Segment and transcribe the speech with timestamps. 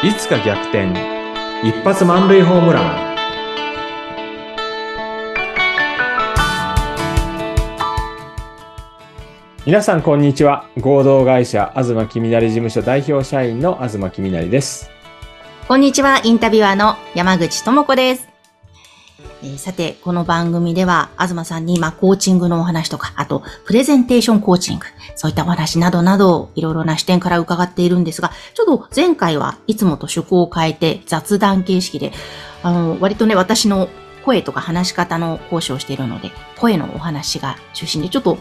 [0.00, 0.92] いつか逆転。
[1.64, 3.16] 一発満塁ホームラン。
[9.66, 10.68] 皆さんこんにちは。
[10.78, 14.88] 合同会社東きみなり事務所代表社員の東きみなりです。
[15.66, 18.37] こんにちは、インタビュアーの山口智子です。
[19.42, 32.12] えーさて、この番組では、東さんに、まあ、コーチングのお話とか、あと、プレゼンテーションコーチング、そういったお話などなど、いろいろな視点から伺っているんですが、ちょっと前回はいつもと趣向を変えて、雑談形式で、
[32.62, 33.88] あの、割とね、私の
[34.24, 38.38] 声とか話し方の講師をしているので、声のお話が中心で、ちょっと、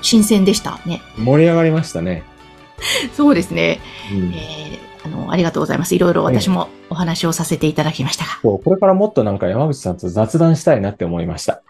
[0.00, 1.02] 新鮮でしたね。
[1.18, 2.22] 盛り上がりましたね、
[3.14, 3.80] そうですね。
[4.12, 5.94] うんえーあの、ありがとうございます。
[5.94, 8.30] いろいろ私もお話をさせていただきましたが。
[8.42, 11.62] これからもっとなんか山口さんと雑談したいなって思いました、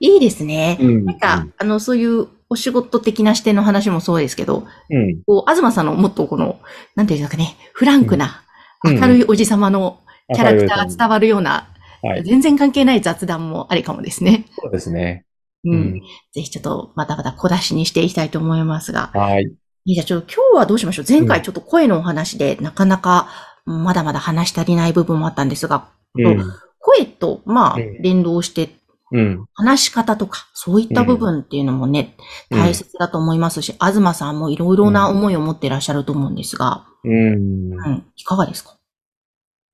[0.00, 0.76] いいですね。
[0.80, 6.58] うんなんか、あの、そういうお仕事的な視点の話もそうですけど、うんこう、東さんのもっとこの、
[6.96, 8.42] なんていうんですかね、フランクな、
[8.84, 10.00] うん明るいおじさまの
[10.34, 11.68] キャラクターが伝わるような、
[12.02, 14.46] はい全然関係ない雑談もありかもですね。
[14.58, 15.26] そうですね
[15.64, 15.72] うん。
[15.72, 16.00] うん
[16.32, 19.10] ぜひちょっと、またまた小出しにしていきたいと思いますが。
[19.12, 19.52] はい
[19.86, 21.04] じゃあちょっと今日はどうしましょう？
[21.08, 23.28] 前回ちょっと声のお話で、なかなか、
[23.64, 26.42] まだまだ話し足りない部分もあったんですが、うん。
[26.78, 28.70] 声と、まあうん、連動して
[29.12, 29.44] うん。
[29.54, 32.14] 話し方とか、そういった部分っていうのもね、
[32.50, 32.58] うん。
[32.58, 37.72] 大切だと思いますし、東さんもいろいろな思いを持っていらっしゃると思うんですが、うん。
[37.72, 38.76] うん、いかがですか？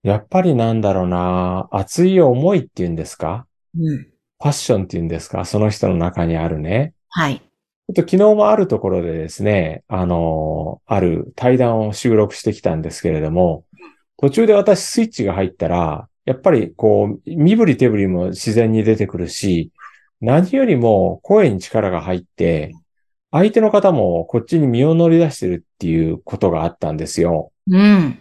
[0.03, 3.47] やっぱりなんだろうな、熱い思いっていうんですか？
[3.79, 4.07] うん。
[4.39, 5.45] パッションっていうんですか？
[5.45, 6.95] その人の中にあるね。
[7.09, 7.43] はい。
[7.87, 13.65] ちょっと昨日もあるところでですね、あの、ある対談を収録してきたんですけれども、
[14.17, 19.71] 途中で私スイッチが入ったら、やっぱりこう、身振り手振りも自然に出てくるし、
[20.21, 22.75] 何よりも声に力が入って、
[23.31, 27.53] 相手の方もこっちに身を乗り出してるっていうことがあったんですよ。
[27.69, 28.19] うん。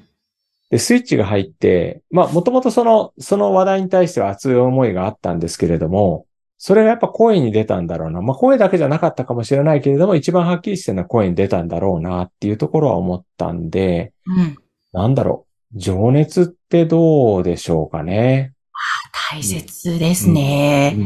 [0.70, 6.28] で、スイッチが入って、まあ、もともとその、その話題に対しては熱い思いがあったんですけれども、
[6.66, 8.24] それがやっぱ声に出たんだろうな。
[8.24, 14.58] まあ、声だけじゃなかったかもしれないけれども、一番はっきりしてるのは声に出たんだろうなっていうところは思ったんで、うん。
[14.92, 15.78] なんだろう。
[15.78, 18.54] 情熱ってどうでしょうかね。
[19.32, 20.98] 大切ですね。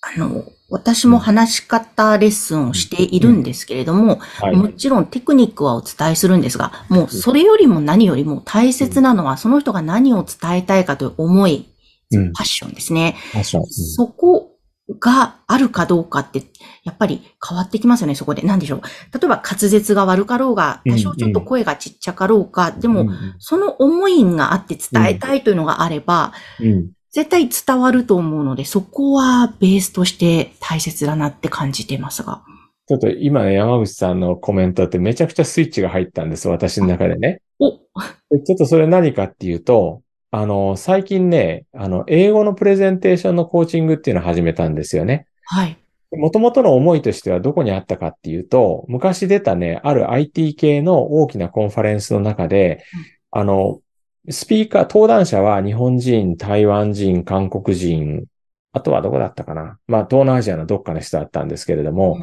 [0.00, 4.56] あの、私も話し方レッスンをしているんですけれども、はい。
[4.56, 11.68] もちろんテクニックはお伝えするんですが、もうそれよりも何よりも大切なのは、その人が何を伝えたいかという思い、
[12.12, 13.16] うんパッションですね。
[13.32, 13.66] ファッション。
[13.66, 14.56] そこ
[14.98, 16.42] があるかどうかって、
[16.84, 18.42] やっぱり変わってきますよね、そこで。
[18.42, 18.82] なんでしょう。
[18.82, 26.90] 例えば滑舌が悪かろうが、多少ちょっと声がちっちゃかろうか、でも、うんその思いがあって伝えたいというのがあれば、うん。
[27.12, 32.42] 絶対伝わると思うので、そこはベースとして大切だなって感じてますが。
[32.86, 37.40] ちょっと今ね、山口さんのコメントってめちゃくちゃスイッチが入ったんです、私の中でね。
[37.60, 45.26] お、でちょっとそれ何かっていうと、あの、最近ね、あの、英語のプレゼンテーションのコーチングっていうのを始めたんですよね。
[45.44, 45.76] はい。
[46.12, 52.84] もともとの思いとしてはどこにあったかっていうと、昔出たね、ある IT 系の大きなコンファレンスの中で、
[53.30, 53.80] あの、
[54.28, 58.24] スピーカー、登壇者は日本人、台湾人、韓国人、
[58.72, 59.78] あとはどこだったかな？
[59.88, 62.22] まあ、東南アジアのどっかの人だったんですけれども、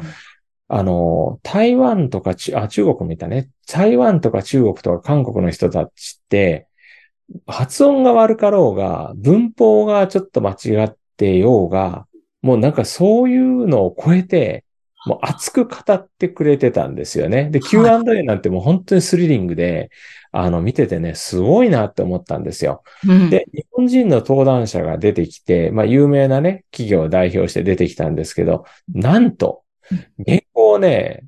[0.68, 3.48] あの、台湾とかち、あ、中国もいたね。
[3.66, 6.67] 台湾とか中国とか韓国の人たちって、
[7.46, 12.06] 発音が悪かろうが、文法がちょっと間違ってようが、
[12.42, 14.64] もうなんかそういうのを超えて、
[15.06, 17.50] もう熱く語ってくれてたんですよね。
[17.50, 19.90] で、はい Q&A なんてもう本当にスリリングで、
[20.32, 22.82] あの、見ててね、すごいなって思ったんですよ。
[23.06, 23.30] うん。
[23.30, 29.62] で、日本人の登壇者が出てきて、まあ、有名なね、企業を代表して出てきたんですけど、なんと、
[30.26, 31.24] 原稿をね、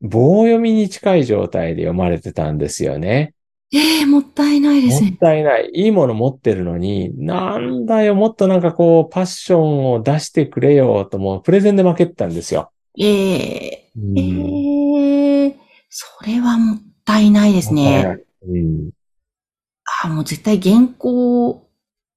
[0.00, 3.34] 棒読みに近い状態で読まれてたんですよね。
[3.76, 5.16] ええもったいないですもっね。
[5.20, 5.70] たいない。
[5.74, 12.70] いいもの持ってるのに、なんだよ、もっとなんかこう、パッションを出してくれよと、もうプレゼンで負けてたんですよ。
[12.98, 15.56] ええうんええ
[15.90, 18.18] それはもったいないですね。
[18.46, 18.90] うん。
[20.02, 21.68] あもう絶対原稿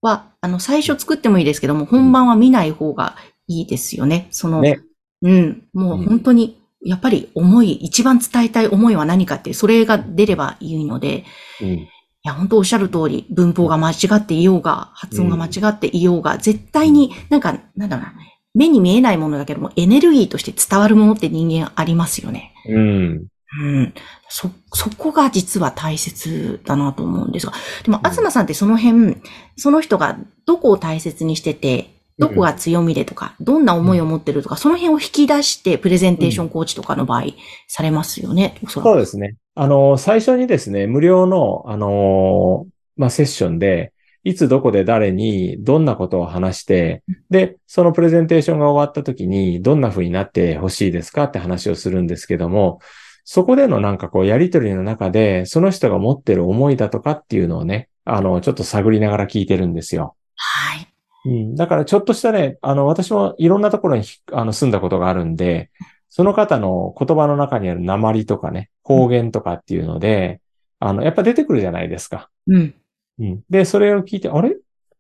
[0.02, 3.16] は、あの、最初作ってもいいですけども、本番は見ない方が
[3.48, 4.28] いいですよね。
[4.32, 4.80] その、ね
[5.22, 11.26] うん、もう本当に、やっぱり思い、一番伝えたい思いは何かって、それが出ればいいので、
[11.62, 11.68] うん。
[11.68, 11.88] い
[12.24, 18.14] や、本当おっしゃる通り、文法が間違っていようが、発音が間違っていようが、絶対になんか、なんだろうな、
[18.54, 22.54] 目に見えないものだけども、エネルギーとして伝わるものって人間ありますよね。
[22.68, 23.28] うん。
[23.62, 23.94] うん。
[24.28, 27.54] そ、そこが実は大切だなと思うんですが。
[27.84, 29.18] でも、東さんってその辺、
[29.56, 37.24] その人がどこを大切にしてて、どこが強みでとか、どんな思いを持ってるとか、その辺を引き出して、プレゼンテーションコーチとかの場合、
[37.68, 38.56] されますよね。
[38.64, 39.36] おそそうですね。
[39.56, 42.68] あの、最初にですね、無料の、あの、
[42.98, 43.94] まあ、セッションで、
[44.26, 51.24] いつどこで誰にどんなことを話して、で、そのプレゼンテーションが終わった時にどんな風になってほしいですか？
[51.24, 52.80] って話をするんですけども、
[53.24, 60.16] そこでのなんかこうやりとりの中で、その人が持ってる思いだとかっていうのをね、あの、ちょっと探りながら聞いてるんですよ。
[60.36, 60.89] はい。
[61.26, 65.70] うん、だからちょっとしたね、あの、私もいろんなところにひあの住んだことがあるんで、
[66.10, 70.42] その方の言葉の中にある鉛とかね、方言とかっていうので、
[70.80, 72.30] あの、やっぱ出てくるじゃないですか。
[72.48, 72.74] うん。
[73.20, 73.44] うん。
[73.50, 74.56] で、それを聞いて、あれ？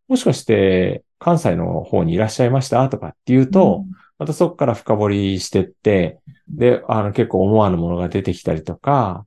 [0.07, 2.88] もしかして関西の方にいらっしゃいました？
[2.89, 3.86] とかっていうと、
[4.18, 6.19] またそこから深掘りしてって、
[6.50, 9.24] で、あの結構思わぬものが出てきたりとか、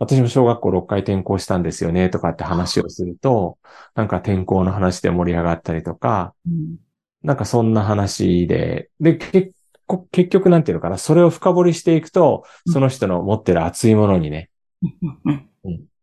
[0.00, 3.58] 私も小学校6回転校したんですよねとかって話をすると、
[3.94, 6.76] なんか転校の話で盛り上がったりとか、うん
[7.22, 9.52] なんかそんな話で、で、結
[9.86, 14.48] 構結局なんていうのかな、それを深掘りしていくと、その人の持ってる熱いものにね、
[14.82, 15.46] うんうん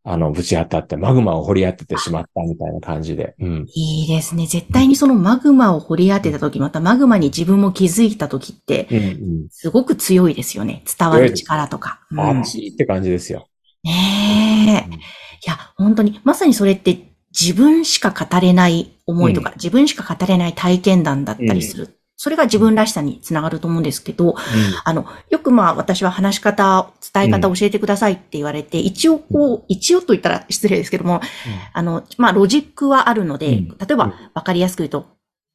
[0.09, 3.35] あの、ぶち当たって、マグマを掘り当ててしまったみたいな感じで。
[3.39, 3.65] うん。
[3.73, 4.47] いいですね。
[4.47, 10.81] 絶対にそのマグマを掘り当てたとき、またマグマに自分も気づいたときって、うん、すごく強いですよね。
[10.97, 11.99] 伝わる力とか。
[12.11, 12.19] うん。
[12.19, 12.43] うんっ
[12.77, 13.49] て感じですよ。
[13.87, 14.95] ねえ。
[14.95, 14.99] い
[15.45, 21.93] や、本当に、まさにそれって自分しか語れない思いとか、自分しか語れない体験談だったりする。
[22.19, 24.35] それが自分らしさにつながると思うんですけど、
[24.83, 31.21] あの、よくまあ私は話し方、伝え方を教えてくださいって言われて、一応こう、一応と言ったら失礼ですけども、
[31.73, 33.67] あの、まあロジックはあるので、うん。
[33.77, 35.05] 例えばわかりやすく言うと、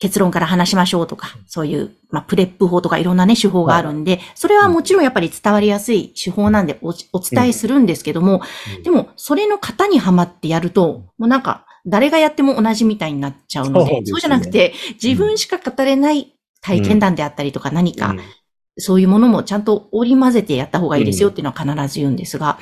[0.03, 8.43] 結論から話しましょうとか、そういう、まあ、 PREP 法とかいろんなね、手法があるんで、それはもちろんやっぱり伝わりやすい手法なんでおお伝えするんですけども、
[8.79, 8.83] うん。
[8.83, 18.17] でも、それの型にはまってやると、もうなんか、誰がやっても同じみたいになっちゃうので、そうじゃなくて、自分しか語れない体験談であったりとか何か、
[18.79, 22.59] そういうものもちゃんと織り交ぜてやった方がいいですよっていうのは必ず言うんですが。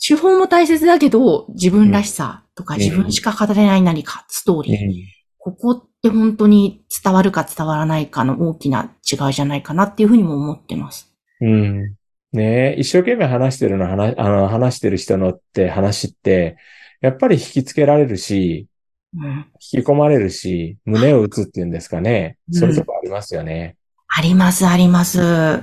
[0.00, 2.80] 手法も大切だけど、自分らしさとかうん。
[2.80, 4.94] 自分しか語れない何か、ストーリー、うん。
[5.38, 11.12] ここって本当に伝わるか伝わらないかの大きな違いじゃないかなっていうふうにも思ってます。
[11.40, 11.94] うん。
[12.32, 16.56] ねえ、一生懸命話してるの、話、あの、話してる人のって話って、
[17.00, 18.68] やっぱり引きつけられるし、
[19.16, 22.38] うん、引き込まれるし、胸を打つっていうんですかね。
[22.48, 23.76] うんそういうとこありますよね。
[24.08, 25.62] あります、あります。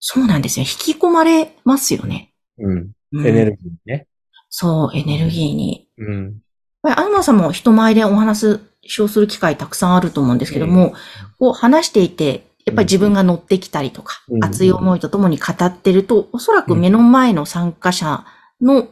[0.00, 0.64] そうなんですよ。
[0.64, 2.32] 引き込まれますよね。
[2.58, 2.90] うん。
[3.12, 4.06] うんエネルギーね。
[4.48, 5.88] そう、エネルギーに。
[5.98, 6.38] うん。
[6.82, 8.60] アルマさんも人前でお話
[9.00, 10.94] をする機会たくさんあると思うんですけども、
[11.38, 18.24] こう話していて、やっぱり自分が乗ってきたりとか、うん熱い思いとともに語ってると、おそらく目の前の参加者
[18.60, 18.88] の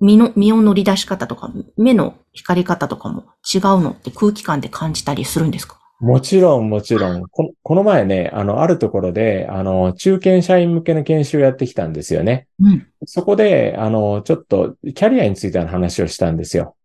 [0.00, 5.78] 身の、身を乗り出し方とか、目の光り方とかも違うのって空気感で感じたりするんですか？
[6.00, 7.26] もちろん、もちろん。
[7.26, 12.46] ここの前ね、あの、あるところで、あの、中堅社員向けの研修をやってきたんですよね。
[12.60, 12.86] うん。
[13.04, 16.76] そこで、あの、ちょっと、キャリアについての話をしたんですよ。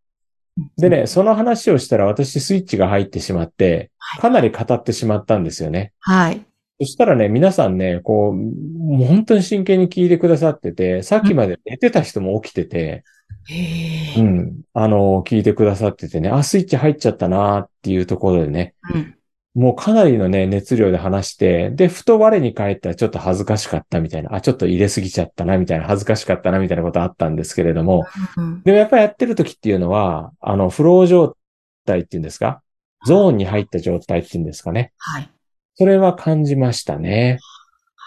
[0.77, 5.93] でね、その話をしたら私スイッチが入ってしまって、はいかなり語ってしまったんですよね。
[5.99, 6.45] はい。
[6.79, 13.03] そしたらね、皆さんね、こう、もう本当に真剣に聞いてくださってて、さっきまで寝てた人も起きてて、
[13.49, 19.15] へーうん、あの、聞いてくださっててね、あ、スイッチ入っちゃったなっていうところでね、うん。
[19.55, 31.37] もうかなりのね、熱量で話して、で、ふと我に返ったらちょっと恥ずかしかったみたいな、あ、ちょっと入れすぎちゃったなみたいな、恥ずかしかったなみたいなことあったんですけれども、うんでもやっぱりやってる時っていうのは、あの、フロー状
[31.85, 32.63] 態っていうんですか？
[33.05, 34.91] ゾーンに入った状態っていうんですかね？
[34.97, 35.29] はい。
[35.75, 37.37] それは感じましたね。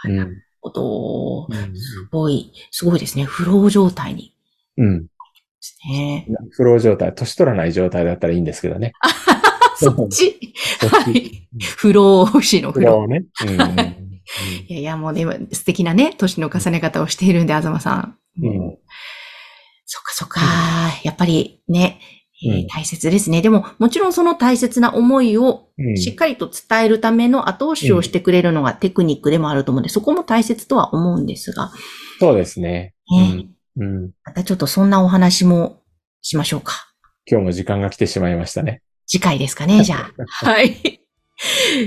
[0.04, 0.16] うん。
[0.16, 1.48] なるほど。
[1.74, 3.24] すごい、すごいですね。
[3.24, 4.34] フロー状態に
[4.78, 5.02] うん。
[5.04, 5.08] で
[5.60, 6.26] すね。
[6.50, 8.92] フロー状態、年取らない状態だったらいいんですけどね。
[9.78, 10.54] そっち。
[10.90, 11.48] はい。
[11.76, 13.24] フローしのフロー。
[13.32, 13.98] フローね。
[14.68, 18.18] いやいや、もうね、素敵なね、年の重ね方をしているんで、東さん。
[18.42, 18.76] うん
[19.88, 20.40] そっかそっか。
[21.04, 22.00] やっぱりね、
[22.44, 23.40] えーうん大切ですね。
[23.40, 31.70] でも、もちろんその大切な思いをうんしっかりと伝えるための後押しをしてくれるのがテクニックでもあると思うんで、そこも大切とは思うんですが、
[32.20, 32.94] そうですね。
[33.10, 33.46] ね
[33.78, 34.10] うん。
[34.24, 35.82] またちょっとそんなお話も
[36.20, 36.92] しましょうか。
[37.30, 38.82] 今日も時間が来てしまいましたね。
[39.06, 40.10] 次回ですかね、 じゃ
[40.42, 40.46] あ。
[40.46, 41.00] はい。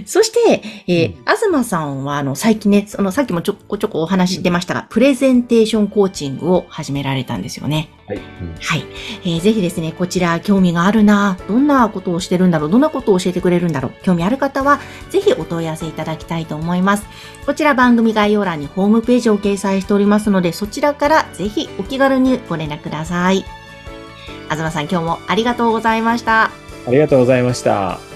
[0.05, 7.89] そして、えーうん東さんは、あの、最近ね、その、さっきもちょこちょこお話出ましたが、プレゼンテーションコーチングを始められたんですよね。
[8.07, 8.17] はい。
[8.17, 8.23] うん
[8.59, 8.83] はい。
[9.23, 17.05] えーぜひですね、こちら興味があるな、どんなことをしてるんだろう、どんなことを教えてくれるんだろう、興味ある方は、ぜひお問い合わせいただきたいと思います。
[17.47, 23.43] こちら番組概要欄にホームページを掲載しておりますので、そちらからぜひお気軽にご連絡ください。
[24.51, 26.51] 東さん、今日もありがとうございました。
[26.89, 28.08] ありがとうございました。